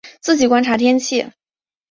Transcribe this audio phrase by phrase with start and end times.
[0.19, 1.27] 自己观察天气